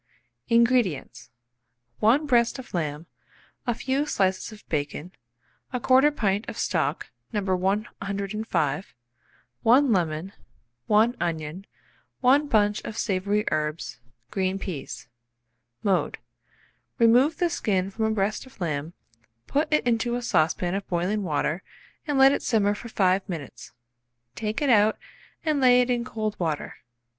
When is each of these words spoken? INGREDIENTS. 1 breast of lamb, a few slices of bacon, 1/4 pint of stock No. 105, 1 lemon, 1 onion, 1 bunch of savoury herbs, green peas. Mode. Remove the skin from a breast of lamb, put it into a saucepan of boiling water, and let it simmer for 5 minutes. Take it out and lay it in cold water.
INGREDIENTS. 0.49 1.29
1 1.99 2.25
breast 2.25 2.57
of 2.57 2.73
lamb, 2.73 3.05
a 3.67 3.75
few 3.75 4.07
slices 4.07 4.51
of 4.51 4.67
bacon, 4.67 5.11
1/4 5.75 6.15
pint 6.15 6.49
of 6.49 6.57
stock 6.57 7.11
No. 7.31 7.39
105, 7.55 8.95
1 9.61 9.91
lemon, 9.93 10.33
1 10.87 11.15
onion, 11.21 11.67
1 12.21 12.47
bunch 12.47 12.81
of 12.83 12.97
savoury 12.97 13.45
herbs, 13.51 13.99
green 14.31 14.57
peas. 14.57 15.07
Mode. 15.83 16.17
Remove 16.97 17.37
the 17.37 17.51
skin 17.51 17.91
from 17.91 18.05
a 18.05 18.09
breast 18.09 18.47
of 18.47 18.59
lamb, 18.59 18.93
put 19.45 19.71
it 19.71 19.85
into 19.85 20.15
a 20.15 20.23
saucepan 20.23 20.73
of 20.73 20.87
boiling 20.87 21.21
water, 21.21 21.61
and 22.07 22.17
let 22.17 22.31
it 22.31 22.41
simmer 22.41 22.73
for 22.73 22.89
5 22.89 23.29
minutes. 23.29 23.71
Take 24.33 24.63
it 24.63 24.69
out 24.71 24.97
and 25.45 25.59
lay 25.61 25.79
it 25.79 25.91
in 25.91 26.03
cold 26.03 26.39
water. 26.39 26.77